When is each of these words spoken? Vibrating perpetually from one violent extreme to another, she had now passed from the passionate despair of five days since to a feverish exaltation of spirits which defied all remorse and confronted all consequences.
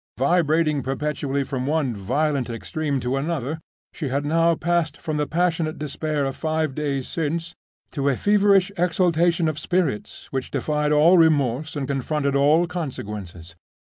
Vibrating 0.17 0.81
perpetually 0.81 1.43
from 1.43 1.67
one 1.67 1.93
violent 1.93 2.49
extreme 2.49 2.99
to 3.01 3.17
another, 3.17 3.59
she 3.93 4.07
had 4.09 4.25
now 4.25 4.55
passed 4.55 4.97
from 4.97 5.17
the 5.17 5.27
passionate 5.27 5.77
despair 5.77 6.25
of 6.25 6.35
five 6.35 6.73
days 6.73 7.07
since 7.07 7.53
to 7.91 8.09
a 8.09 8.17
feverish 8.17 8.71
exaltation 8.79 9.47
of 9.47 9.59
spirits 9.59 10.25
which 10.31 10.49
defied 10.49 10.91
all 10.91 11.19
remorse 11.19 11.75
and 11.75 11.85
confronted 11.87 12.35
all 12.35 12.65
consequences. 12.65 13.55